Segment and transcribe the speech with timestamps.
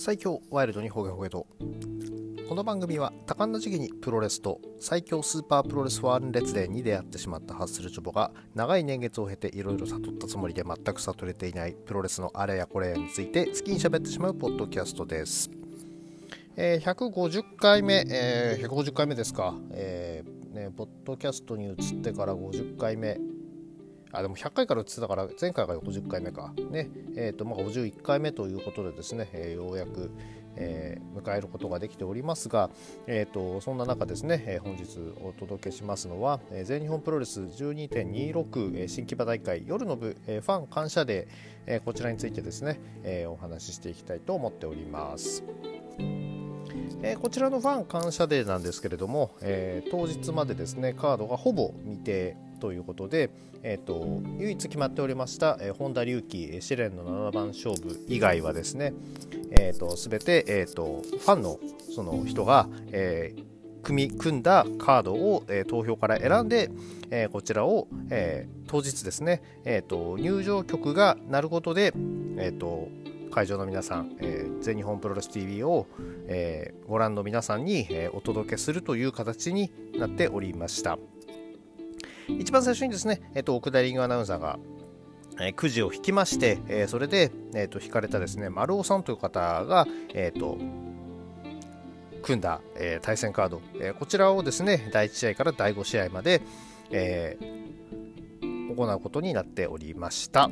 [0.00, 1.46] 最強ワイルドにホゲホゲと
[2.48, 15.50] この番組は多感な時期にプロレスと最強スーパープロレスファン列伝に出会ってしまったハッスルチョボが長い年月を経ていろいろ悟ったつもりで全く悟れていないプロレスのあれやこれやについて好きに喋ってしまうポッドキャストです、
[16.56, 23.18] えー150回目、えー150回目ですか、えーね、ポッドキャストに移ってから50回目
[24.12, 30.10] あでも100回から移ってたから前回が50回目かねえーとまあ、51回目ということでですね、えーようやく、
[30.56, 32.70] えー迎えることができておりますが、
[33.06, 45.42] えー、とそんな中ですね、えー本日お届けしますのは、え全日本プロレス12.26、え新木場大会夜の部、えファン感謝デー、えこちらについてですね、えお話ししていきたいと思っております。
[47.02, 53.30] えこちらのファン感謝デーなんですけれども、え当日までですねカードがほぼ未定ということで、
[53.62, 58.92] えー、と唯一決まっておりました、えー本田隆起試練の7番勝負以外はですね、
[59.50, 61.58] えー、て、えー、とファンの
[61.94, 63.44] その人が、えー
[63.82, 66.70] 組み組んだカードを、えー投票から選んで、
[67.10, 71.92] えーこちらを、えー当日ですね、えー、と入場曲が鳴ることで、
[72.36, 72.88] えー、と
[73.30, 75.86] 会場の皆さん、えー全日本プロレス TV を、
[76.26, 80.98] えーご覧の皆さんに、えーお届けするという形になっておりました
[82.28, 84.58] 一番最初にですね、えー、と奥田リングアナウンサーが、
[85.40, 90.58] えーくじを引きまして、えーそれで、えー、と引かれたですね丸尾さんという方が、えー、と
[92.22, 96.42] 組んだ、えー対戦カード、えーこちらをですね第1試合から第5試合まで、
[96.90, 97.60] えー
[98.74, 100.48] 行うことになっておりました。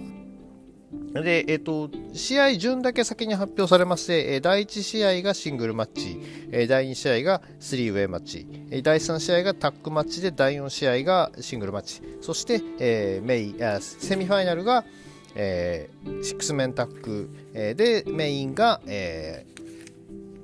[0.91, 6.19] で、えっ、と、試合順だけ先に発表されまして、え第1試合がシングルマッチ、
[6.51, 14.85] え第2試合がスリーウェイマッチ、え第3試合がタッグマッチで、第4試合がシングルマッチ、そして、えーメイあセミファイナルが、
[15.35, 19.59] えーシックスメンタッグ、えーで、メインが、えー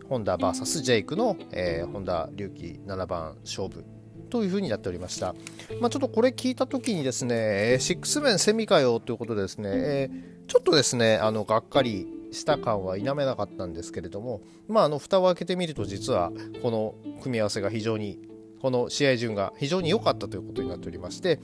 [0.06, 3.83] ホンダ VS ジェイクの、えーホンダ隆起7番勝負
[4.28, 5.34] という風になっておりました。
[5.81, 16.32] まあ、ちょっとこれ聞いたときにですね、えーシックスメンセミかよということでですね、えーちょっとですね、あの、がっかりした感は否めなかったんですけれども、まあ、あの、蓋を開けてみると実は、
[16.62, 18.19] この組み合わせが非常に、
[18.60, 21.38] この試合順が非常に良かったということになっておりまして、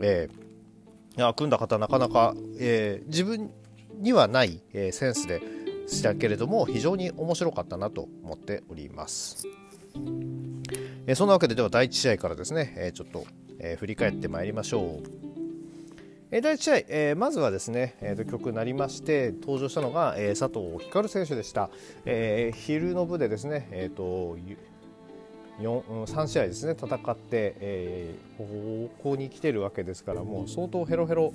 [0.00, 0.48] えー
[1.16, 3.50] いや組んだ方なかなか、えー自分
[3.96, 5.42] にはない、えーセンスで
[5.88, 9.44] したけれども非常に面白かったなと思っております。
[11.06, 13.24] えーそんなわけででは第1試合からですね、えちょっと、
[13.58, 15.37] え振り返ってまいりましょう。
[16.30, 21.70] えー第1試合、えーまずはですね、えーと曲なりまして登場したのが、えー佐藤光選手でした、
[22.04, 24.58] えー昼の部でですね、えーとゆ
[25.60, 31.32] 4うん3試合ですね戦って、えーここに来てるわけですからもう相当ヘロヘロ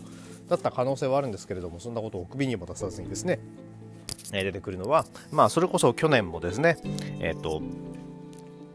[0.48, 3.40] だった可能性はあるんですけれどもそんなことを首にも出さずにですね、
[4.32, 6.78] えー出てくるのは、まあ、それこそ去年もですね、
[7.20, 7.64] えーと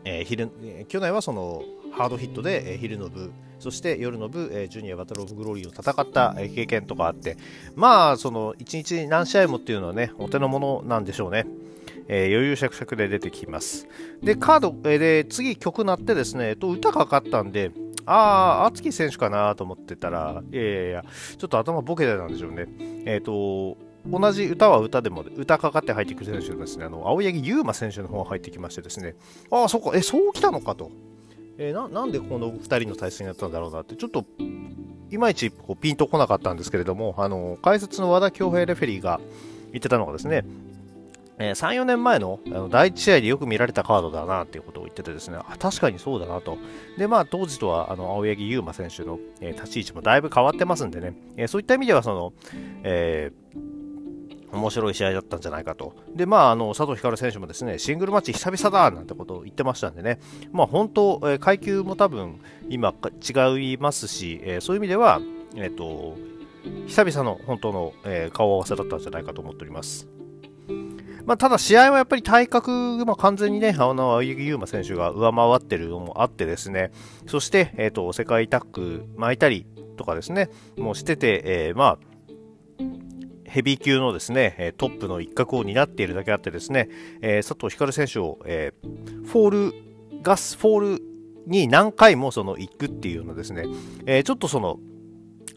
[0.04, 1.62] えー昼え去年はその
[1.92, 7.36] ハードヒットで、えー昼の部そして夜の部、えージュニアバトルオブグローリーを戦った、えー経験とかあって
[7.74, 11.46] まあその1日何試合もっていうのはねお手の物なんでしょうね、
[12.08, 13.88] えー余裕しゃくしゃくで出てきます
[14.22, 17.72] でカード、えーで次曲鳴ってですね、えっと、歌かかったんで
[18.08, 21.04] ああ、敦貴選手かなと思ってたら、いやいやいや、
[21.36, 22.66] ちょっと頭ボケてたんでしょうね。
[23.04, 29.14] えっ、と、同じ歌は歌でも、歌かかって入ってくる選手ですね、あの青柳優馬選手の方が入ってきましてですね、
[29.50, 30.90] ああ、そっか、え、そう来たのかと。
[31.58, 34.24] えーなんでこの2人の対戦やったんだろうなって、ちょっと、
[35.10, 39.20] いまいちこうピンとこなかったんですけれども、あの解説の和田恭平レフェリーが
[39.72, 40.44] 言ってたのがですね、
[41.38, 46.58] えー3、4年前のあの第1試合でよく見られたカードだなっていうことを言っててですね、あ確かにそうだなと。
[46.96, 52.32] で、まあ、当時とはあの青柳優馬選手の、えー立ち位置もだいぶ変わってますんでね、えーそういった意味ではその、
[52.84, 53.77] えー
[54.52, 55.94] 面白い試合だったんじゃないかと。
[56.14, 60.18] で、まあ、あの佐藤光選手もですね、シングルマッチ久々だなんてことを言ってましたんでね、
[60.52, 65.20] まあ、本当、えー階級も多分今違いますし、えーそういう意味では、
[65.56, 66.16] えっ、と、
[66.86, 70.08] 久々の本当の、えー顔合わせだったんじゃないかと思っております。
[71.28, 72.70] まあ、ただ試合はやっぱり体格、
[73.04, 76.90] まあ、完全にね、あの青柳優馬選手が上回ってるのもあってですね、
[77.26, 79.66] そして、えっ、と、世界タッグ巻いたり
[79.98, 80.48] とかですね、
[80.78, 82.07] もうしてて、えーまあ、
[83.48, 86.88] ヘビー級のですね、えトップの一角を担っているだけあってですね、
[87.20, 89.74] えー佐藤光留選手を、えーフォール、
[90.22, 91.02] ガスフォール
[91.46, 93.64] に何回もその行くっていうようなですね、
[94.06, 94.78] えーちょっとその、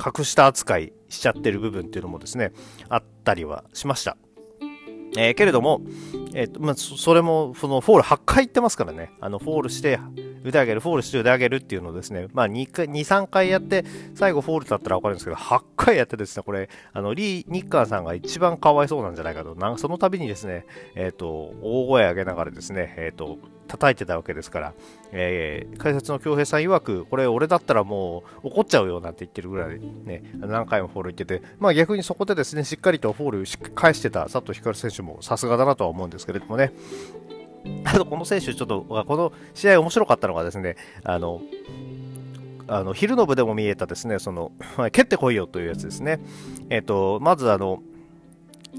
[0.03, 2.53] 隠した扱いしちゃってる部分っていうのもですね、
[2.89, 4.17] あったりはしました。
[5.17, 5.81] えーけれども、
[6.33, 9.99] えーとまあ、それもそのフォール8回行ってますからね、あのフォールして、
[10.43, 13.85] 腕上げる、フォールして腕上げるっていうのをですね、まあ2回、2、3回やって、
[14.15, 20.65] 最後フォールだったらわかるんですけど、8回やってですね、これ、あの、リー・ニッカーさんが一番かわいそうなんじゃないかと、なんかその度にですね、
[20.95, 23.37] えっ、ー、と、大声上げながらですね、えっ、ー、と、
[23.71, 24.73] 叩いてたわけですから、
[25.13, 33.31] えー、解説の京平さん曰く、これ俺だったらもう怒っちゃうよなんて言ってるぐらいね、何回もフォール行ってて、まあ逆にそこでですね、しっかりとフォー
[33.67, 36.73] ル返してた佐藤光留選手もさすがだなとは思うんですけれどもね、
[37.85, 41.41] あとこの選手、ちょっと、この試合面白かったのがですね、あの、
[42.67, 44.51] あの昼の部でも見えたですね、その、
[44.91, 46.19] 蹴ってこいよというやつですね。
[46.69, 47.81] えっ、ー、と、まずあの、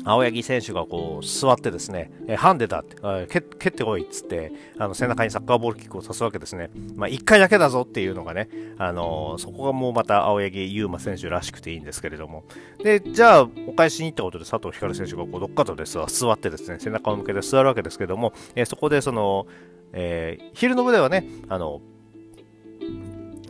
[0.05, 2.97] 青柳選手がこう座ってですね、えハンデだって、
[3.27, 6.71] 蹴ってこいっつって、あの背中にサッカーボールキックを刺すわけですね。
[6.97, 8.49] まあ、1回だけだぞっていうのがね、
[8.79, 12.45] あのー、そこがもうまた青柳優馬選手らしくていいんですけれども。
[12.83, 19.47] で、じゃあ、お返しに行ったことで佐藤光選手がこうどっかとです座ってですね、背中を向けて座るわけですけども、えー、そこでその、
[19.93, 21.81] え、昼の部ではね、あの、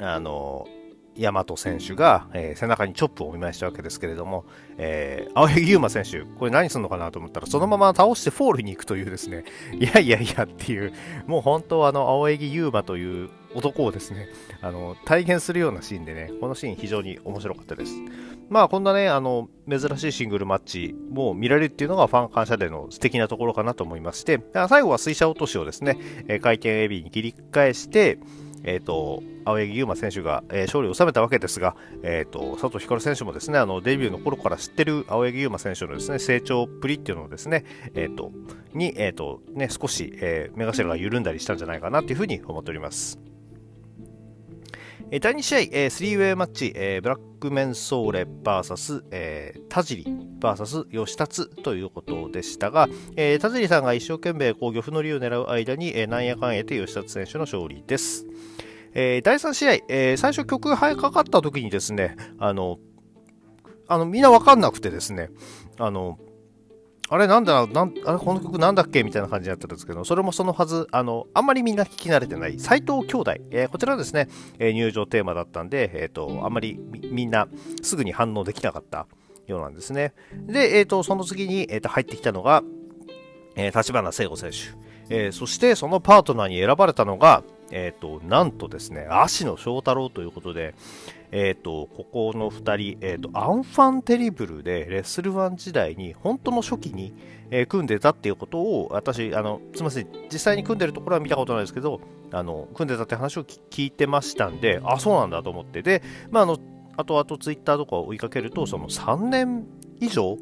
[0.01, 0.67] あの
[1.19, 4.45] 大和選手が、えー、背中にチョップをお見舞いしたわけですけれども、
[4.79, 10.93] えー、青柳優馬選手、これ何するのかなと思ったら、そのまま倒してフォールに行くというですね、いやいやいやっていう、
[11.27, 14.29] もう本当あの、青柳優馬という男をですね、
[14.61, 17.93] あの、体現するようなシーンでね、このシーン非常に面白かったです。
[18.49, 25.99] まあ、こんなね、あの、珍しいシングルマッチも見られるっていうのがファン感謝デーの素敵なところかなと思いまして、最後は水車落としをですね、
[26.43, 28.19] 回転エビに切り返して、
[28.65, 37.65] え、ー、と、青柳優馬選手が、えー、勝利を収めたわけですが、えっ、ー、と、佐藤光選手もですね、あの、デビューの頃から知ってる青柳優馬選手のですね、成長っぷりっていうのをですね、
[37.95, 38.33] えっ、と、
[38.75, 43.19] に、えっ、と、ね、少し、え目頭が緩んだりしたんじゃないかなというふうに思っております。
[45.15, 58.25] え第2試合、えー、スリーウェイマッチ、えー、ブラックメンソーレ VS、えー、田尻 VS 吉達ということでしたが、えー、田尻さんが一生懸命こう漁夫の利を狙う間に、えー、なんやかんやて吉達選手の勝利です。
[58.95, 62.79] えー、第3試合、えー、最初曲が早かかった時にですね、あの、
[63.89, 65.31] あのみんなわかんなくてですね、
[65.79, 66.19] あの、
[67.09, 74.29] あれなんだなんあれこの曲なんだっけみたいな感じになったんですけど、それもそのはず、あの、あんまりみんな聞き慣れてない、斎藤兄弟、えー、こちらですね、
[74.59, 76.79] え、入場テーマだったんで、えっ、と、あんまり
[77.11, 77.49] みんな
[77.83, 79.07] すぐに反応できなかった
[79.47, 80.15] ようなんですね。
[80.47, 82.63] で、えっ、と、その次に、えっ、と、入ってきたのが、
[83.57, 84.57] えー、立花聖吾選手。
[85.11, 87.43] えー、そしてそのパートナーに選ばれたのが、
[87.73, 90.75] えーと、なんとですね、芦野翔太郎ということで、
[91.33, 97.15] えーと、ここの2人、えーと、アンファンテリブルでレッスルワン時代に本当の初期に、
[97.51, 106.59] え、組んでたっていうことを私あのすみません実際に組んでるところは見たことないですけどあの組んでたって話を聞いてましたんであそうなんだと思ってで、まあ、あの
[106.97, 109.67] 後々ツイッターとかを追いかけるとその3年
[110.01, 110.39] 以上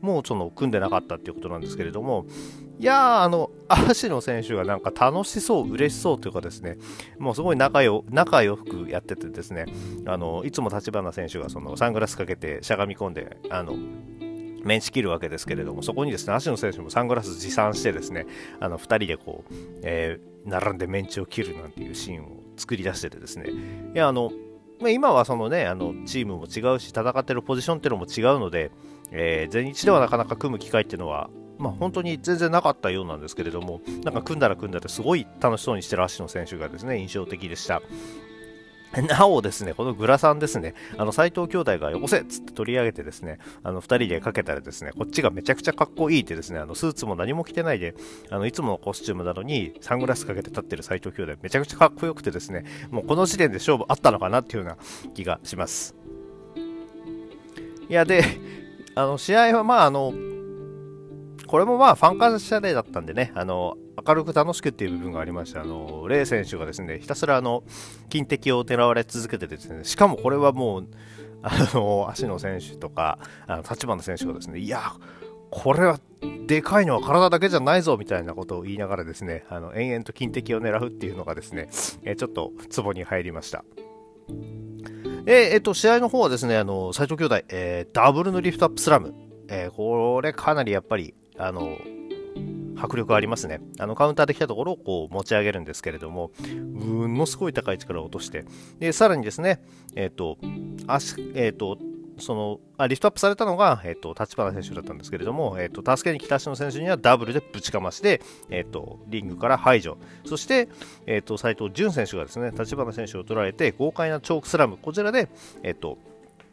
[0.00, 2.26] もうその組んでなかったっていうことなんですけれども
[2.78, 6.76] いやー、あの、芦野選手がなんか楽しそう、嬉しそうというかですね、
[7.18, 9.66] もうすごい仲よ仲良くやっててですね、
[10.06, 13.74] あの、いつも立花選手がそのサングラスかけてしゃがみ込んで、あの、
[14.64, 18.26] メンチ切るわけですけれども、そこにですね、芦野選手もサングラス持参してですね、
[18.60, 23.50] あの、2人でこう、えー、並んでメンチを切るなんていうシーンを作り出しててですね、
[23.94, 24.32] いや、あの、
[24.80, 28.72] まあ、今はそのね、あの、チームも違うし、戦ってるポジションっていうのも違うので、
[29.12, 37.82] えー、全日ではなかなか組む機会っていうのはまあ、本当に全然なかったようなんですけれども、なんか組んだら組んだってすごい楽しそうにしてる足の選手がですね、印象的でした。
[39.02, 47.94] なおですね、このグラさんですね、あの、斎藤兄弟がよこせっつって取り上げてですね、あの、二人でかけたらですね、こっちがめちゃくちゃかっこいいってですね、あの、スーツも何も着てないで、
[48.30, 54.76] あの、いつものコスチュームなのに、サングラスかけて立ってる斎藤兄弟、めちゃくちゃかっこよくてですね、もうこの時点で勝負あったのかなっていうような
[55.14, 55.94] 気がします。
[57.88, 58.22] いや、で、
[58.94, 60.14] あの、試合はまあ、あの、
[61.46, 67.64] これもまあファン感謝デーだったんでね、あの、明るく楽しくっていう部分がありまして、あの、レイ選手がですね、ひたすらあの、
[68.08, 70.88] 金敵を狙われ続けてですね、しかもこれはもう、
[71.42, 74.80] あの、足野選手とか、あの、立花選手がですね、いや、
[75.50, 76.00] これは
[76.46, 81.68] でかいのは体だけじゃないぞみたいなことを言いながらですね、あの延々と金敵を狙うっていうのがですね、
[82.02, 83.64] えちょっとツボに入りました。
[85.26, 89.14] ええっと、試合の方はですね、あの、斎藤兄弟、えー、ダブルのリフトアップスラム、
[89.48, 91.78] えー、これかなりやっぱり、あの、
[92.76, 93.60] 迫力ありますね。
[93.78, 96.30] あの、カウンターで来たところをこう持ち上げるんですけれども、
[96.72, 98.44] ものすごい高い力を落として、
[98.78, 99.62] で、さらにですね、
[99.94, 100.38] えっ、ー、と、
[100.86, 101.78] 足、えっ、ー、と、
[102.18, 109.98] そのあリフトアップされたのが、えーと、立花選手だったんですけれども、えーと、助けに来た足の選手にはダブルでぶちかまして、えーと、リングから排除。
[110.24, 110.68] そして、
[111.06, 114.76] えー、と斉藤潤選手がですね立花選手を取られて豪快なチョークスラム。
[114.76, 115.28] こちらで、
[115.62, 115.98] えー、と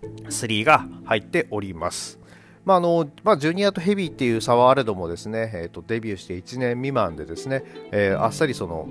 [0.01, 2.20] 3が入っております。
[2.65, 8.87] まああのまあ、ジュニアとヘビーっていう差はあれどもですね、えーと、デビューして1年未満でですね、えー、あっさりその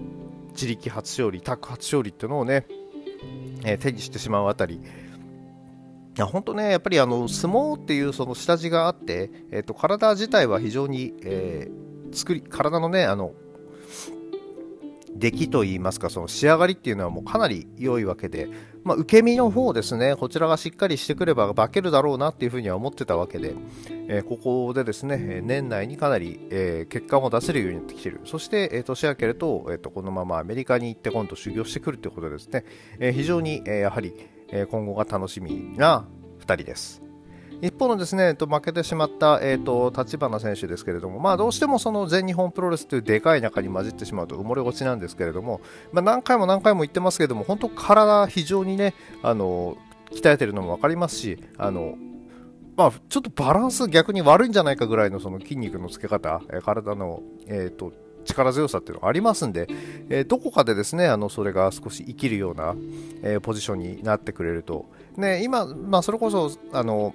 [0.50, 2.67] 自力初勝利、タッグ初勝利っていうのをね、
[3.65, 4.81] え手にしてしまうあたり、い
[6.17, 13.33] や本当ね、やっぱりあの相撲っていうその下地があって、えーと、体自体は非常に、えー、作り体のねあの
[15.17, 18.49] 出来といいますかその仕上がりっていうのはもうかなり良いわけで、
[18.85, 20.17] まあ、受け身の方ですね。
[20.17, 23.55] こちらがしっかりしてくれば化けるだろうなっていうふうには思ってたわけで、
[24.09, 28.21] えー、ここでですね年内にかなり、えー、結果も出せるようになってきてる。
[28.25, 32.64] そして、えー、年明けると,、えーと、このままアメリカに行って今度修行してくるということですね、
[32.99, 34.14] え非常に、えやはり、
[34.49, 36.07] え今後が楽しみな
[36.40, 37.10] 2人です。
[37.62, 45.61] 一方のですね、えっと、負けてしまった、えっと、立花選手ですけれども、まあ、どうしてもその全日本プロレスというでかい中に混じってしまうと埋もれ落ちなんですけれども、
[45.93, 49.76] まあ、何回も何回も言ってますけれども、本当、体、非常にね、あの
[50.12, 51.97] 鍛えてるのも分かりますし、あの
[52.76, 57.93] まあ、ちょっとバランス逆に悪いんじゃないかぐらいのその筋肉のつけ方、体の、えーと、
[58.25, 59.67] 力強さっていうのがありますんで、
[60.09, 62.75] えー、どこかでですねあのそれが少し生きるような、
[63.23, 64.87] えー、ポジションになってくれると、
[65.17, 67.14] ね、今、まあ、それこそあの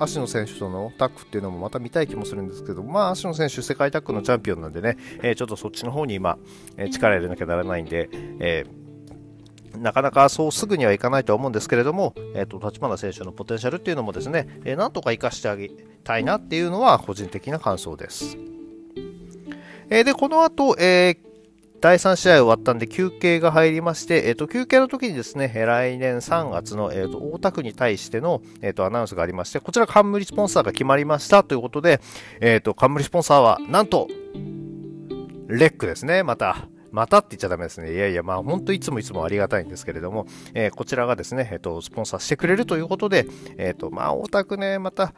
[0.00, 6.38] 芦野選手とのタッグっていうのもまた見たい気もするんですけど、まあ、芦野選手、世界タッグのチャンピオンなんでね、えー、ちょっとそっちの方に今、
[6.78, 8.08] えー、力入れなきゃならないんで、
[8.40, 15.68] えー、なかなかそうすぐにはいかないとは思うんですけれども、えーと、立花選手のポテンシャルっていうのもですね、えー、なんとか生かしてあげ
[16.02, 18.38] たいなっていうのは個人的な感想です。
[19.90, 21.29] え、で、この後、えー
[21.80, 32.00] 第3試合終わったんで休憩が入りまして、えっ、ー、と、休憩の時にですね、来年3月の、えっ、ー、と、大田区に対しての、えっ、ー、と、アナウンスがありまして、こちら冠スポンサーが決まりましたということで、
[32.40, 34.08] えっ、と、冠スポンサーは、なんと、
[35.48, 36.68] レックですね、また。
[36.92, 37.94] またって言っちゃダメですね。
[37.94, 45.14] いやいや、まあ本当いつもいつもありがたいんですけれども、えー、こちらがですね、えっ、ー、と、スポンサーしてくれるということで、えっ、ー、と、まあ大田区ね、また、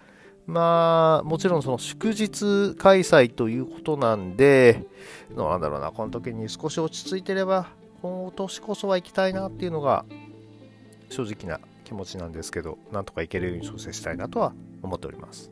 [0.46, 4.84] まあ、もちろんその祝日開催ということなんで、
[5.36, 7.68] どうなんだろうな、この時に少し落ち着いてれば、
[8.02, 10.04] 今年こそは行きたいなっていうのが
[11.08, 15.50] 正直な気持ちなんですけど、なんとか行けるように調整したいなとは思っております。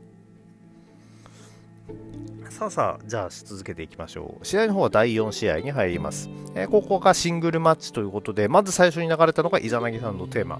[2.49, 4.45] さあさあ、じゃあ続けていきましょう。
[4.45, 6.29] 試合の方は第4試合に入ります。
[6.53, 10.59] えー、ここがシングルマッチということで、まず最初に流れたのがイザナギさんのテーマ。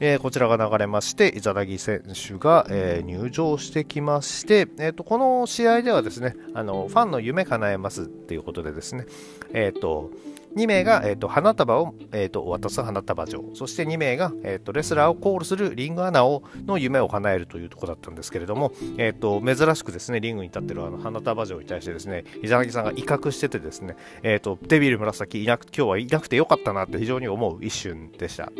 [0.00, 9.04] えー、こちらが流れまして、イザナギ選手が、えー、入場してきまして、えーと、この試合ではですねあの、ファンの夢叶えますということでですね、
[9.52, 10.10] えーと、
[10.56, 28.50] 2名が、えーと、花束を、えー、と渡す花束状、そして2名が、えー、とレスラーをコールするリングアナをの夢を叶えるというところだったんですけれども、えー、と珍しくですねリングに立っているあの花束状に対してですねイザナギさんが威嚇しててですね、えー、とデビル紫いなく今日はいなくてよかったなって非常に思う一瞬でした。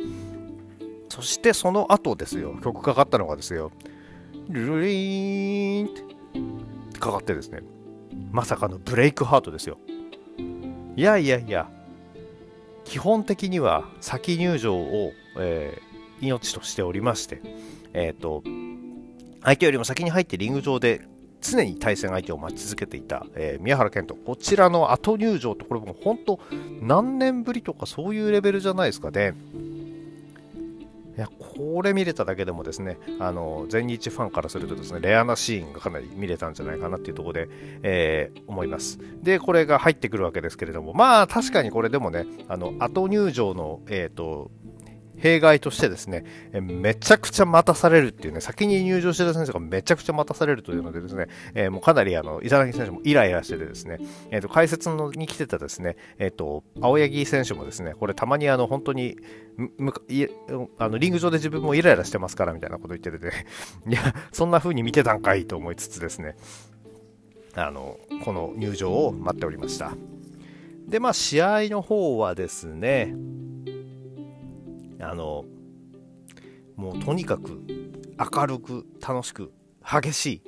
[1.10, 3.72] そしてその後ですよ、曲かかったのがですよ、
[4.48, 5.90] ルリーンっ
[6.92, 7.60] てかかってですね、
[8.30, 9.78] まさかのブレイクハートですよ。
[10.96, 11.68] いやいやいや、
[12.84, 17.42] 基本的には先入場を、えー、命としておりまして、
[17.92, 18.44] えっ、ー、と、
[19.42, 21.02] 相手よりも先に入ってリング上で
[21.40, 26.38] 常に対戦相手を待ち続けていた、えー、宮原健人、こちらの後入場と、これも本当、
[26.80, 29.34] 何年ぶりとかそういうレベルじゃないですかね。
[31.20, 37.48] いやこれ見れただけでもですねあの全日ファンからするとですねレアなシーンがかなり見れたんじゃないかなっていうところで、
[37.82, 38.98] えー、思います。
[39.22, 44.50] でこれが入ってくるわけですけれどもまあ確かにこれでもねあの後入場の、えーと
[45.20, 53.98] 弊害としてですね、えめちゃくちゃ待たされるっていうね、先に入場してた選手がめちゃくちゃ待たされるというのでですね、えー、もうかなりあの、伊沢選手もイライラしててですね、
[54.30, 59.16] えっ、ー、と、解説のに来てたですね、えっ、ー、と、青柳選手もですね、これたまにあの、本当に、
[59.78, 60.26] むい
[60.78, 63.46] あのリング上で自分もイライラしてますからみたいなこと言ってて、ね、
[63.88, 66.36] いや、そんな風に見てたんかいと思いつつですね、
[67.54, 69.92] あの、この入場を待っておりました。
[70.88, 73.14] で、まあ、試合の方はですね、
[75.00, 75.44] あの
[76.76, 77.62] もうとにかく
[78.32, 79.52] 明るく楽しく
[79.82, 80.42] 激しい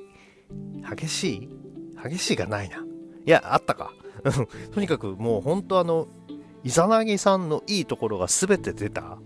[0.89, 1.49] 激しい？
[2.03, 2.77] 激しいがないな。
[2.77, 2.81] い
[3.25, 3.93] やあったか。
[4.73, 6.07] とにかくもう本当あの
[6.63, 9.17] イザナギさんのいいところが全て出た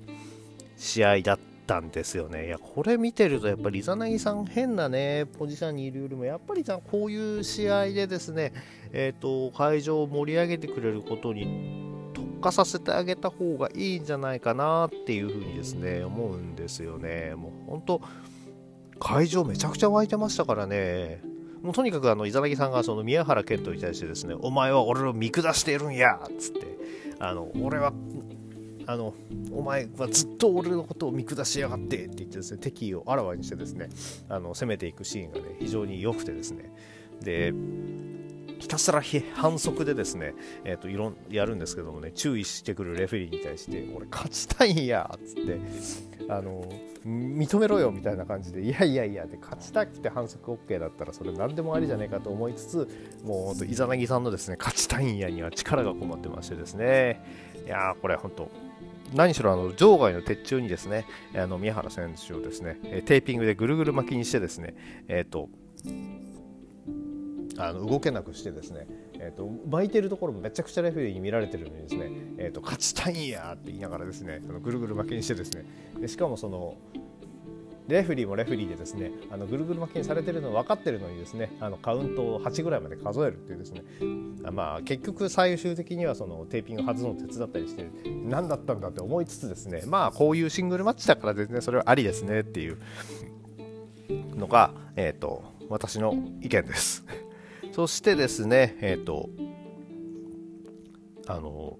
[0.75, 2.47] 試合だったんですよね。
[2.47, 8.53] いやこれ見てるとやっぱりイザナギさん変なねポジションにいるよりもやっぱりこういう試合でですね
[8.91, 11.96] えっ、ー、と会場を盛り上げてくれることに
[12.37, 17.33] 化させてあげた方がいいんじゃないかなっていうふうにですね、思うんですよね。
[17.35, 18.01] もう本当、
[18.99, 21.21] 会場めちゃくちゃ湧いてましたからね。
[21.61, 26.77] もうとにかくあの、イザナギさんがその宮原健人に対してですね、お前は俺を見下しているんやっつって、
[27.19, 27.93] あの、俺は、
[28.85, 29.13] あの、
[29.51, 33.89] お前はずっと俺のことを見下しやがってって言ってですね、敵意をあらわにしてですね、
[34.29, 36.71] あの、攻めていくシーンがね、非常に良くてですね、
[37.21, 37.53] で、
[38.67, 39.01] ひたすら
[39.33, 40.33] 反則でですね、
[40.65, 45.57] えーと、いろんやるんですけどもね注意してくるレフェリーに対して俺勝ちたいんやっつって
[46.29, 46.69] あの
[47.05, 57.23] 認めろよみたいな感じでいやいやいやで勝ちたくて反則 OK だったらそれ何でもありじゃないかと思いつつもうほんとイザナギさんのですね勝ちたいんやには力がこもってましてですね。
[57.65, 58.51] いやーこれ本当
[59.13, 64.75] 何しろあの場外の鉄柱にですねあの宮原選手をですねテーピングでぐるぐる巻きにしてですね
[65.07, 65.47] えっ、ー、と
[67.57, 75.65] あの動けなくしてですね、えーと、巻いてるところもめちゃくちゃレフェリーに見られてるのにですね、えーと、勝ちたいんやって言いながらですねそのぐるぐる巻きにしてですね
[75.99, 76.77] でしかもその
[77.87, 83.81] レフリーもレフリーでですねあのぐるぐる巻きにされてるの分かってるのにですねあのカウントを8ぐらいまで数えるっていうですね
[84.51, 87.89] まあ結局最終的にはそのテーピング外すのを手伝ったりして
[88.25, 92.77] 何だったんだって思いつつですねまあこういうシングルマッチだから全然それはありですねっていう
[94.35, 97.03] のが、えーと私の意見です。
[97.77, 99.29] そしてですね、えっ、ー、と、
[101.27, 101.77] あの、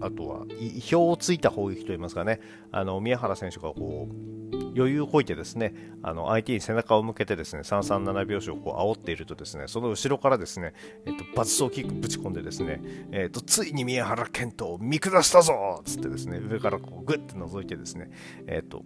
[0.00, 2.38] あとは、意表をついた攻撃といいますかね、
[2.70, 4.34] あの宮原選手がこう
[4.76, 10.74] 余裕をこいてですねあの相手に背中を向けてですね337拍子をこう煽っているとですねその後ろからですね、
[11.06, 12.80] えーと、バズソーキックぶち込んでですね、
[13.12, 18.10] えーと、ついに宮原健人を見下したぞっつってですね上からこうグッて覗いてですね、
[18.46, 18.84] えーと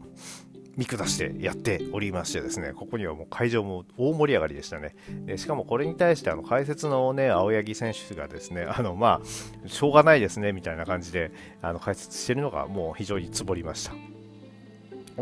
[0.78, 4.94] 見下してやっておりましてですね、ここにはもう会場も大盛り上がりでしたね。
[5.26, 11.32] でしかもこれに対してあの解説のね、青柳選手がですね、あのまあ、しょうがないですねみたいな感じで
[11.62, 14.17] あの解説してるのがもう非常につぼりました。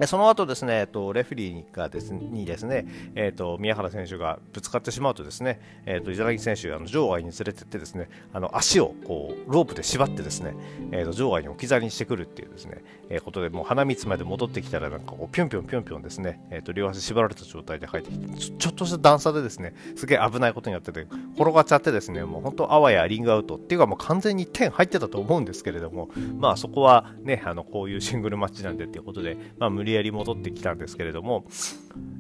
[0.04, 10.54] その後ですね、えっと、レフェリーがですにですね、えっと、宮原選手がぶつかってしまうとですね、えっと、伊沢選手あの場外に連れてってですねあの足をこうロープで縛ってですね、
[10.92, 31.46] えっと、場外に置き去りにしてくるっていうですね、えー、ことでもう鼻水まで戻ってきたらなんかこうぴょんぴょんぴょんぴょんですね、えっと、両足縛られた状態で入ってきてちょちょっとした段差でですねすげえ危ないことになってて転がっちゃってですねもう本当あわやリングアウトっていうかもう完全に点入ってたと思うんですけれどもまあそこはねあのこういうシングルマッチなんでっていうことで、まあ、無理理やり戻ってきたんですけれども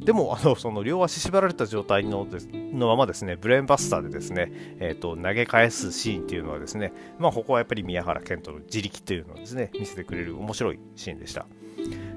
[0.00, 11.46] でもあのその両足縛られた状態ののままですねブレーンバスターでですね、えーと、投げ返すシーンっていうのはですね、まあ、ここはやっぱり宮原健人の自力というのをですね見せてくれる面白いシーンでした。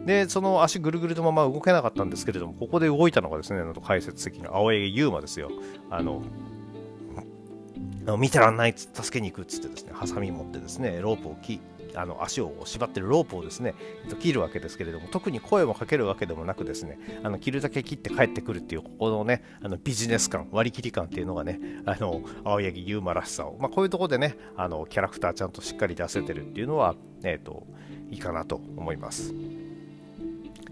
[0.05, 5.51] でその足ぐるぐるのまま動けなかったんですけれどもここで動いたのがですね解説席の青柳優馬ですよ。
[5.91, 6.21] あの
[8.17, 11.59] 見てらんないっつ助けに行くっつってですねハサミ持ってですねロープを切
[11.95, 13.75] あの足を縛ってるロープをですね
[14.19, 27.67] 切るわけですけれども特に声もかけるわけでもなくですねあの切るだけ切って帰ってくるっていうここのねあのビジネス感割り切り感っていうのがねあの青柳優馬らしさを、まあ、こういうとこでねあのキャラクターちゃんとしっかり出せてるっていうのは、えーと、
[28.09, 29.33] いいかなと思います。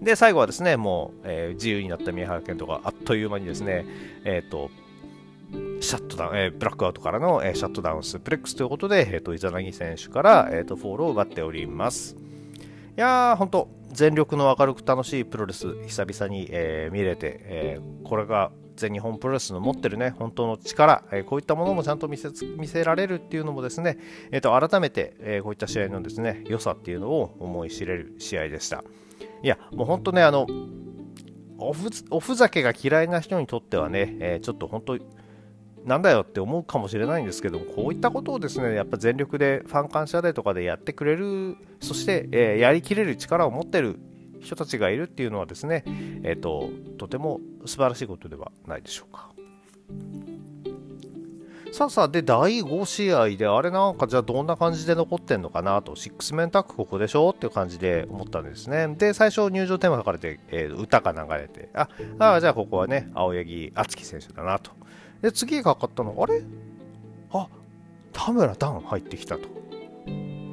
[0.02, 3.86] で最後はですねもう、えー、自由になった宮原健人があっという間にですね
[4.26, 4.70] えっ、ー、と
[5.80, 12.16] シャットダウン、えー、ブラックアウトからの、えー、シャットダウンスプレックスということで、えーと、イザナギ選手から、えーと、フォールを奪っております。
[12.16, 23.98] いやー、本当全力の明るく楽しいプロレス、久々に、えー、見れて、えー、これが全日本プロレスの持ってるね、本当の力、えー、こういったものもちゃんと見せ見せられるっていうのもですね、
[24.32, 28.84] えーと、改めて、え、こういった試合のですね、良さっていうのを思い知れる試合でした。
[29.44, 30.48] いや、もう本当ね、あの、
[31.60, 34.98] おふおふざけが嫌いな人にとってはね、え、ちょっと本当
[35.86, 44.00] なんだよって思うかもしれないんですけどこういったことをですねやっぱ全力でファン感謝デーとかでやってくれるそして、えー、やりきれる力を持ってる
[44.42, 45.84] 人たちがいるっていうのはですね、
[46.24, 49.32] えーと、とても素晴らしいことではないでしょうか。
[51.72, 58.88] さあさあ、で、第5試合で、あれなんかじゃあどんな感じで残ってんのかなと、6メンタックここでしょっていう感じで思ったんですね。
[58.98, 64.72] で、最初入場テーマ書かれて、えー、歌が流れて、あ、あじゃあここはね、青柳敦樹選手だなと。
[65.22, 66.44] で、次がかったの、あれ？
[67.32, 67.48] あ、
[68.14, 69.48] 田村段入ってきたと。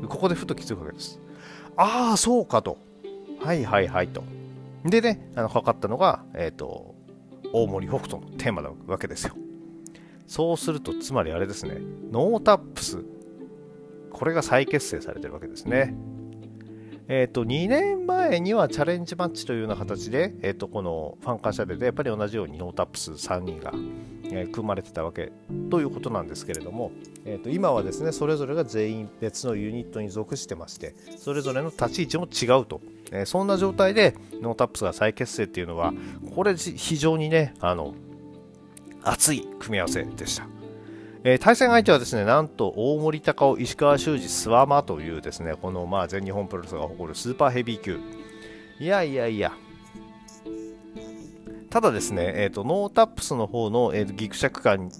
[0.08, 1.20] ここでふと気づくわけです。
[1.76, 2.78] ああ、そうかと。
[3.40, 4.22] はいはいはいと。
[4.84, 6.94] でね、あのかかったのが、えっ、ー、と、
[7.52, 9.34] 大森北斗のテーマなわけですよ。
[10.26, 11.78] そうすると、つまりあれですね、
[12.10, 13.04] ノータップス。
[14.10, 15.94] これが再結成されてるわけですね。
[17.06, 23.72] えーと、2年前にはチャレンジマッチというような形で、えーと、このファン感謝デーでやっぱり同じようにノータップス3人が、
[24.24, 25.30] えー、組まれてたわけ
[25.70, 26.92] ということなんですけれども、
[27.26, 32.80] えーと、今はですねそれぞれが全員別のユニットに属してましてそれぞれの立ち位置も違うと、
[33.12, 35.92] えー、そんな状態でノータップスが再結成っていうのは
[36.34, 37.94] これ非常にねあの
[39.02, 40.53] 熱い組み合わせでした。
[41.24, 47.98] えー、対戦相手はですね、なんと大森隆男、石川修司、諏訪魔というですね、このまあ全日本プロレスが誇るスーパーヘビー級。
[48.78, 49.52] いやいやいや、
[51.70, 54.90] ただですね、えーと、ノータップスの方の、えーと、ギクシャク感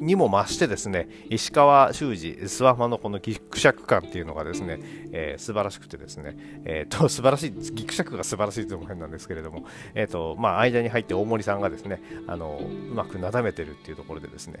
[0.00, 4.78] にも増してですね石川修司諏訪魔のこのギクシャク感っていうのがですね、
[5.12, 14.60] えー、素晴らしくてですね、えーと、素晴らしいギクシャクが素晴らしいというのも変なんですけれども、えーとまあ、間に入って大森さんがですねあのうまくなだめてるっていうところでですね、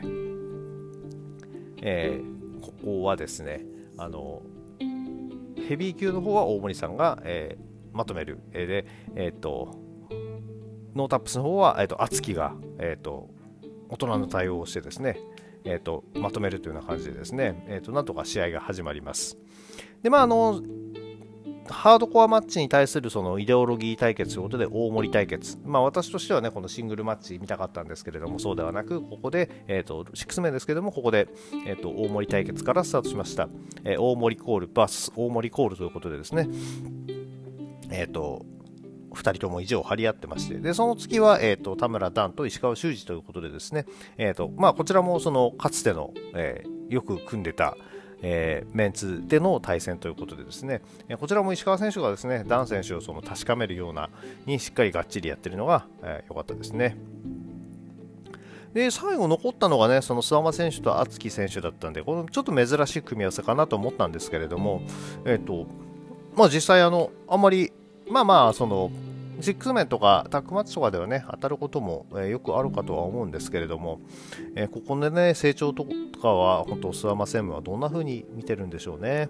[1.84, 3.64] えー、ここはですね
[3.98, 4.42] あの
[5.68, 9.76] ヘビー級の方は大森さんが、えー、まとめる、えー、で、えーと、
[10.94, 13.30] ノータップスの方は、えーと、敦貴が、えーと、
[13.88, 15.18] 大人の対応をしてですね、
[15.64, 19.38] えー、とまとめるというような感じでですね、えー、となんとか試合が始まります。
[20.02, 20.60] でまああの
[21.68, 31.28] ハードコアマッチに対するそのイデオロギー対決ということで大盛り対決、まあ、私としてはねこのシングルマッチ見たかったんですけれどもそうではなくここで、えーと、6名ですけれどもここで、
[31.66, 33.48] えーと、大盛り対決からスタートしました、
[33.84, 36.48] えー、大盛りコール VS 大盛りコールということでですね
[37.90, 38.44] えっ、ー、と
[39.14, 43.86] 2人とも意地を張り合ってまして、で、その次は、えっ、ー、と、田村段と石川修司ということでですね、
[44.18, 47.76] えっ、ー、と、まあ、こちらもその、かつての、えー、よく組んでた、
[48.26, 54.08] えー、メンツでの対戦ということでですね、えこちらも石川選手がですね、ダン選手をその確かめるような
[54.46, 56.96] にしっかりがっちりやってるのが良、えー、かったですね。
[58.72, 64.82] で最後残ったのがねその諏訪間選手と敦貴選手だったんでこのちょっと珍しい組み合わせかなと思ったんですけれども、
[65.24, 65.68] えーと
[66.34, 67.72] まあ、実際あのあんまり
[68.10, 68.90] まあまあその
[69.40, 74.00] シックスメンとかタックマッチとかではね当たることも、えー、よくあるかとは思うんですけれども、
[74.54, 75.86] えー、ここでね成長と
[76.20, 79.28] かは本当諏訪間専務はどんな風に見てるんでしょうね。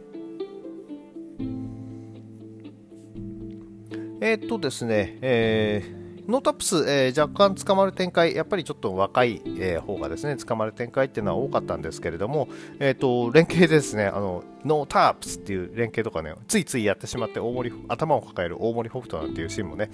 [4.20, 19.90] えー、っとですね、えーノータップス、えー、若干捕まる展開、やっぱりちょっと若い、えー、方がですね捕まる展開っていうのは多かったんですけれども、えーと、連携ですね、あのノータップスっていう連携とかね、ついついやってしまって大盛り頭を抱える大森北斗なんていうシーンもね、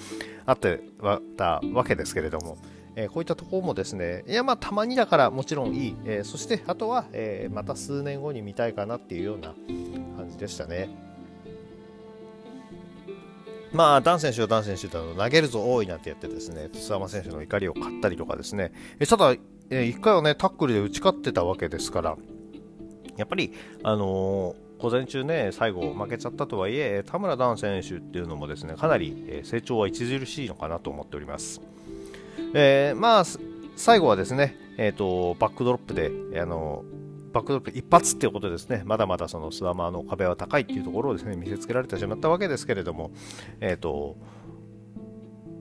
[0.46, 0.80] あって
[1.36, 2.58] たわけですけれども、
[2.94, 9.54] えー、こういったところもですね、いやまあたまにだからもちろんいい、えー、そしてあとは、えー、また数年後に見たいかなっていうような
[10.16, 11.09] 感じでしたね。
[13.72, 19.32] まあ、ダン選手はダン選手だと投げるぞ多いなんてやってですね、津山選手の怒りを買ったりとかですね、えただ、
[19.70, 22.16] え1回はね、タックルで打ち勝ってたわけですから、
[23.16, 23.52] やっぱり、
[23.82, 31.60] あのー、午前中ね、最後負けちゃったとはいえ、田村ダン選手っていうのもですね、かなり、成長は著しいのかなと思っております。
[32.54, 33.24] えー、まあ、
[33.76, 36.84] 最後はですね、えっ、ー、と、バックドロップで、あの
[37.32, 43.12] バックドロップ一発っていうことですね、まだまだそのスワマーの壁は高いっていうところをですね見せつけられてしまったわけですけれども、
[43.60, 44.16] えーと、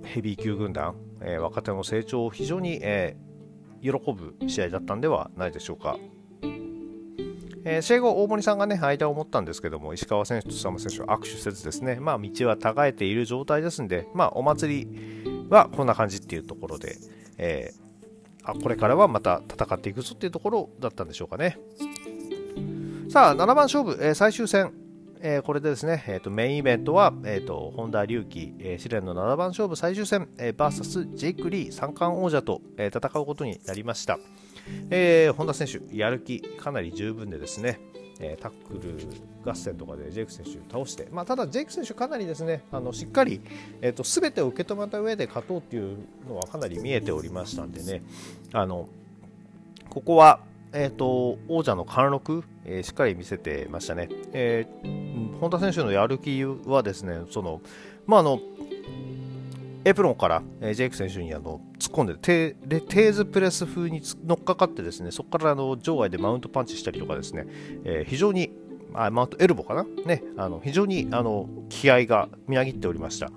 [0.03, 5.97] ヘビー級軍団、えー、若手の成長を非常に、えー、喜ぶ試合だったんではないでしょうか。
[7.65, 16.97] えー、試合後、大森さんがね、間を持ったんですけども、石川選手と須山選手は握手せずですね、まあ、道はたがえている状態ですんで、まあ、お祭りはこんな感じっていうところで、
[17.37, 17.88] えー、
[18.43, 21.57] あこれからはまた戦っていくぞっていうところだったんでしょうかね。
[23.09, 24.71] さあ、7番勝負、えー、最終戦、
[25.21, 34.19] えー、これでですね、えーと、メインイベントは、えーと、本田隆起、えー、試練の7番勝負最終戦、えー、VS ジェイク・リー三冠王者と、え、戦うことになりました。
[34.91, 37.79] えー、本田選手、やる気かなり十分でですね、
[38.19, 38.97] えー、タックル
[39.49, 43.41] 合戦とかでジェイク選手を倒して、まあ、ただ、ジェイク選手かなりですねあのしっかり、
[43.81, 48.03] えーと、全てを受け止めた上で勝とうっていうのはかなり見えておりましたんでね。
[48.53, 48.89] あの
[49.89, 57.61] ここは、えーと、王者の貫禄、えー、しっかり見せてましたね、えー、本田選手のやる気はですねその、
[58.05, 58.39] まあ、あの
[59.85, 67.45] エプロンから、えー、ジェイク選手にあの突っ込んでテーテーズプレス風に乗っかかってですねそこからあの場外でマウントパンチしたりとかですね、
[67.83, 68.51] えー、非常に
[68.93, 73.31] あマウントエルボかな、ね、あの非常にあの気合がみなぎっておりました。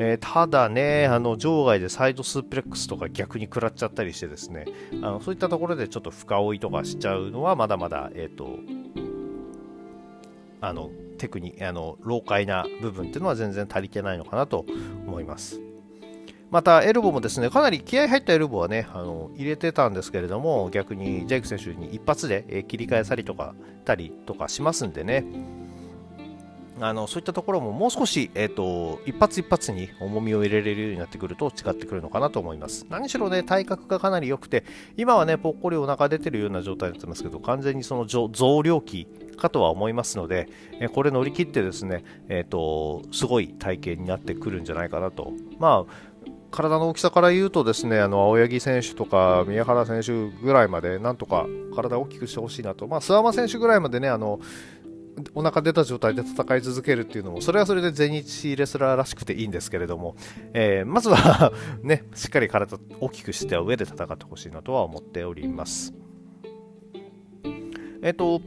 [0.00, 4.66] えー、ただね、あの場外でサイドスープレックスとか逆に食らっちゃったりしてですね、
[5.02, 8.60] あのそういったところでちょっと深追いとかしちゃうのはまだまだ、えっ、ー、と、
[10.60, 14.66] あのテクニあの老快な部分っていうのは全然足りてないのかなと
[15.04, 15.67] 思います。
[16.50, 25.24] またエルボーもですねかなり気合入ったエルボーはねあの入れてたんですけれども逆にジェイク選手に一発で、切り返さりとかたりとかしますんでね
[26.80, 32.86] あのそういったところももう少し、えーと、一発一発に重みを入れれるようになってくると違ってくるのかなと思います。
[32.88, 34.64] 何しろね、体格がかなり良くて、
[34.96, 39.06] 今はね、ぽっこりお腹出てるような状態になってますけど、完全にその増量期
[39.36, 40.48] かとは思いますので、
[40.80, 45.32] えこれ乗り切ってですね、えーと、すごい体型になってくるんじゃないかなと。
[45.58, 46.07] まあ
[46.50, 54.40] 体の大きさから言うとですねあの青柳選手とか宮原選手ぐらいまでなんとか体を大きくしてほしいなと、まあ、諏訪間選手ぐらいまでねあの
[55.34, 60.16] お腹出た状態で戦い続けるっていうのもそれはそれで全日レスラーらしくていいんですけれども、
[60.54, 65.92] えー、まずはねしっかり体大きくして上で戦ってほしいなとは思っております。
[68.00, 68.40] えっと、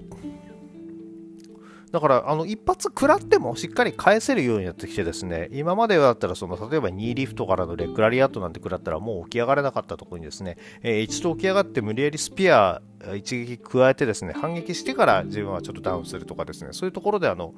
[1.91, 12.81] だからあの一発食らってもしっかり返せるようになってきてですね今までだったらその例えば2リフトからのレッグラリアットなんて食らったらもう起き上がれなかったところにですね、えー、一度起き上がって無理やりスピア
[13.15, 17.53] 一撃加えてですね反撃してから自分はちょっとダウンするとかですねそういうところであの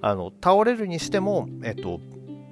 [0.00, 2.00] あの倒れるにしても、えっと、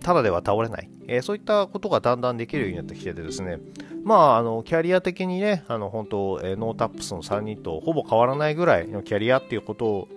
[0.03, 3.59] ただでは倒れない、えー、そういったことがだんだんできるようになってきててですね、
[4.05, 10.09] まあ、あのキャリア的にね、あの本当、えー、ノータップスの3人とほぼ変わらないぐらいのキャリアっていうことを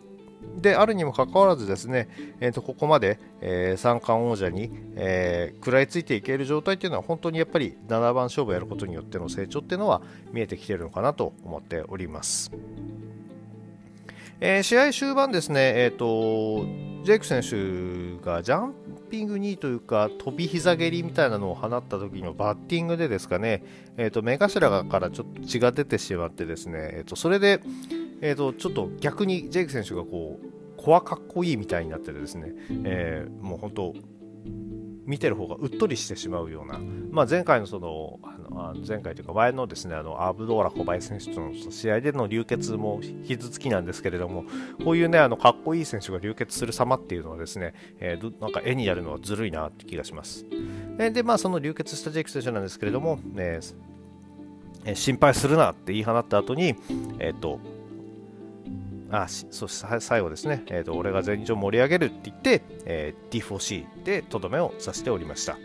[0.57, 12.51] であるにもかかわらずですね、えー、とここまで、えー、三冠王者に、えー、食らいついていける状態っていうのは本当にやっぱり7番勝負やることによっての成長っていうのは見えてきてるのかなと思っております。
[14.41, 16.65] えー、試合終盤ですね、えーと、
[17.03, 18.73] ジェイク選手がジャン
[19.09, 23.63] ピング2というか飛び膝蹴りみたいなのを放った時のバッティングでですかね、
[23.97, 27.59] えーと、目頭からちょっと血が出てしまってですね、えーとそれで、
[28.21, 32.53] えーと、ちょっと逆にジェイク選手がこう、コアかっこいいみたいになっててですね、
[32.83, 33.93] えー、もう本当、
[35.09, 36.79] 見てる方がうっとりしてしまうような、
[37.09, 44.43] まあ、前回のその、あの前回というか前のですね、あのアブドーラ小林選手との試合での流血も傷つきなんですけれども、
[44.85, 50.45] こういうね、あのかっこいい選手が流血する様っていうのはですね、えー、なんか絵にやるのはずるいなって気がします。
[50.97, 53.61] で、まあ、その流血したジェイク選手なんですけれども、ね、
[54.93, 56.75] 心配するなって言い放った後に、
[57.17, 57.59] えっ、ー、と、
[59.11, 65.57] あそして最後ですね、えーと、俺が前日を盛り上げるって言って、えー、D4C でとどめを刺しておりました。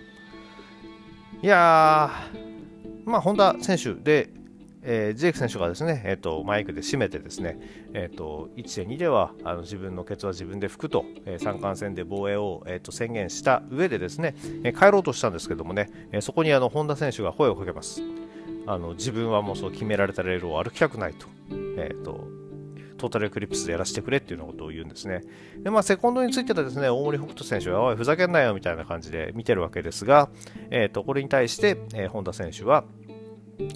[1.43, 4.31] いやー、まあ、本田選手で、
[4.83, 7.59] えー、ジェイク選手がですね、えーと、マイクで締めてですね、
[7.93, 18.01] えーと、1.2ではあの自分のケツは自分で拭くと、えー、三冠戦で防衛を、えー、と宣言した上でですね、えー、帰ろうとしたんですけどもね、えー、そこにあの本田選手が声をかけます。
[18.67, 21.27] あの自分はもうそう決められたレールを歩きたくないと。
[21.77, 22.44] えーと
[23.05, 25.23] トータルエクリプスでやらせてくれっていうようなことを言うんですね。
[25.59, 30.31] で、まあ、セコンドについてはですね、大森北斗選手は、おい、ふざけんなよみたいな感じで見てるわけですが、
[30.71, 32.85] えっ、ー、と、これに対して、えー、本田選手は、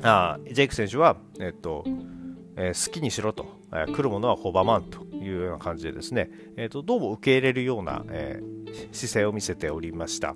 [0.03, 1.85] あジェイク選手は、えっ、ー、と、
[2.57, 10.35] えー、好きにしろと、えー、来るものは拒まんというような感じでですね、えーと、どうも受け入れるような、えー、姿勢を見せておりました。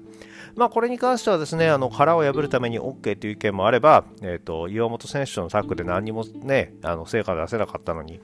[0.54, 8.20] まあ、これに関してはですね、あの殻を破るために OK という意見もあれば、えーと、岩本選手のタッグで何にもね、あの成果出せなかったのに、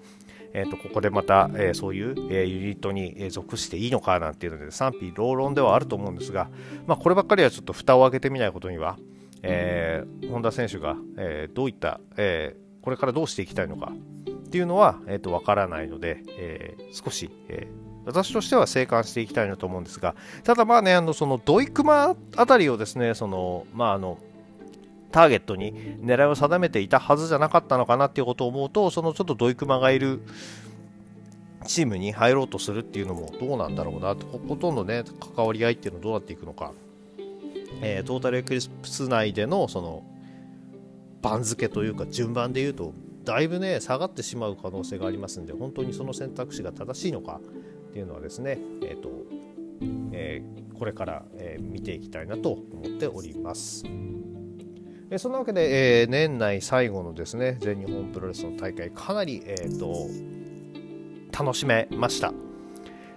[0.52, 6.48] えー、とここでまた、えー、そういう、えー、ユニットに、属していいのかなんていうので賛否両論ではあると思うんですが、
[6.86, 8.98] まあ、こればっかりはちょっと蓋を開けてみないことには、
[9.42, 24.18] えー、本田選手が、えー、どういった、えー、これからどうしていきたいのかっていうのは、えー、と分からないので、えー、少し、えー私としては静観していきたいなと思うんですが、ただまあね、あのそのドイクマあたりをですね、そのまああの
[25.10, 30.20] ターゲットに狙いを定めていたはずじゃなかったのかなっていうことを思うと、そのちょっとドイクマがいる
[31.66, 36.72] チームに入ろうとするっていうのもどうなんだろうなと、ほとんどね、関わり合いっていうのはどうなっていくのか。
[37.80, 40.02] えー、トータルエクリプス内でのその
[41.22, 42.92] 番付というか順番で言うと
[43.24, 47.40] だいぶね下がってしまう可能性がありますんで本当にその選択肢が正しいのか
[47.90, 49.10] っていうのはですね、えーと
[50.12, 53.84] えー、これから、え、見ていきたいなと思っております。
[55.10, 60.06] えそんなわけで、えー、年内最後のですね全日本プロレスの大会かなり、えーと、
[61.32, 62.32] 楽しめました。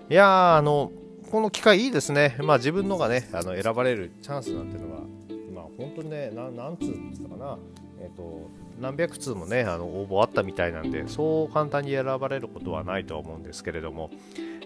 [0.09, 0.91] いやあの
[1.31, 5.01] この機会いいですね、まあ、自分のがねあの選ばれるチャンスなんていうのは、
[5.53, 7.57] まあ、本当にねな何通ですかな、
[8.01, 8.49] えーと、
[8.81, 14.11] 何百通もねあの応募あったみたいなんでそう簡単に選ばれることはないとは思うんですけれども、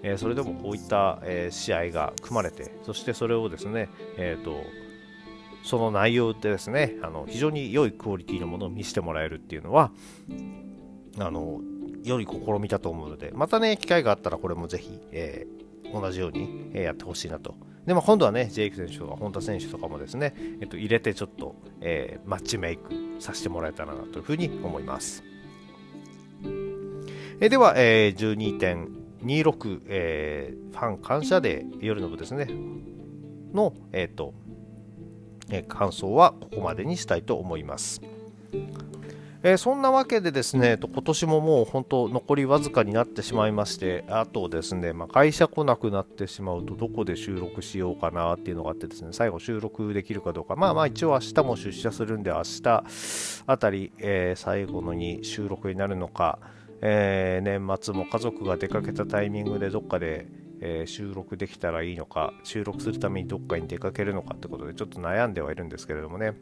[0.01, 4.84] え、それでもこういった、え、試合が組まれてそしてそれをですね、えーと
[5.65, 9.91] その内容でですねあの非常に良いクオリティのものを見せてもらえるっていうのは
[11.17, 11.59] あの
[12.03, 17.55] 良い試みだと思うのでまたね機会があったらこれもぜひ、えー、同じように、えやってほしいなと。
[17.87, 25.23] でも今度はねジェイク選手とか本田選手とかもですね、えっと、入れてちょっと、えー、マッチメイクさせてもらえたらなというふうに思います、
[27.39, 28.59] えー、では、えー、
[29.19, 32.47] 12.26、えー、ファン感謝デー夜の部ですね。
[33.53, 34.33] の、えっ、と
[35.57, 38.01] え感想はここまでにしたいと思います。
[39.47, 52.83] え、そんなわけでですね、今年ももう本当残りわずかになってしまいまして、あとですね、まあ、会社来なくなってしまうとどこで収録しようかなっていうのがあってですね、最後収録できるかどうか、まあまあ一応明日も出社するんで明日
[53.45, 56.39] あたり、えー、最後のに収録になるのか、
[56.81, 60.25] えー、年末も家族が出かけたタイミングでどっかで
[60.61, 66.33] えー、収録できたらいいのか収録するためにどっかに出かけるのかってことでちょっと悩んではいるんですけれどもね。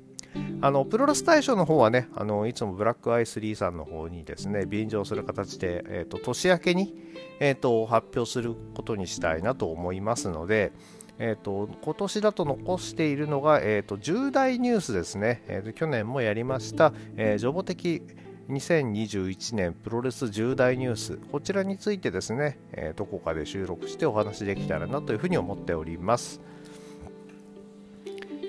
[0.62, 6.96] あのプロレス大賞の方はねあのいつもブラックアイスリーさんの方にですね便乗する形で、えーと、年明けに、
[7.40, 10.72] えーと、発表することにしたいなと思いますので、
[11.20, 18.02] えーと、今年だと残しているのが、えー、と重大ニュースですね、えー、去年もやりました、えー、ジョボ的
[18.50, 21.18] 2021年プロレス重大ニュース。
[21.32, 26.42] こちらについてですね、えー、どこかで収録してお話できたらなというふうに思っております、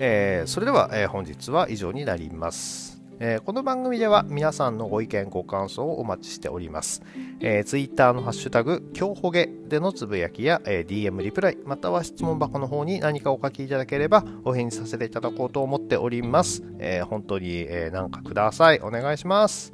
[0.01, 2.94] えー、それでは、えー、本日は以上になります。
[3.21, 7.03] えー、この番組では皆さんのご意見ご感想をお待ちしております、
[7.41, 18.81] えー、Twitter のハッシュタグ今日ほげでのつぶやきや、えー、DM リプライまたは質問箱の方に何かお書きいただければお返事させていただこうと思っております、えー、本当に、えー、何かください。
[18.81, 19.73] お願いします。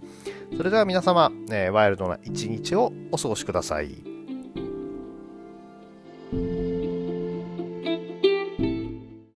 [0.57, 4.10] それでは皆様、えー、ワイルドな一日をお過ごしください。